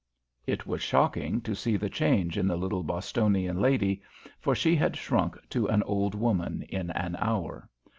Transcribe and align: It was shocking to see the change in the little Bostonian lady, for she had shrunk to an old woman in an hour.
It 0.47 0.65
was 0.65 0.81
shocking 0.81 1.41
to 1.41 1.53
see 1.53 1.77
the 1.77 1.87
change 1.87 2.35
in 2.35 2.47
the 2.47 2.57
little 2.57 2.81
Bostonian 2.81 3.59
lady, 3.61 4.01
for 4.39 4.55
she 4.55 4.75
had 4.75 4.97
shrunk 4.97 5.37
to 5.49 5.67
an 5.67 5.83
old 5.83 6.15
woman 6.15 6.63
in 6.69 6.89
an 6.89 7.15
hour. 7.19 7.69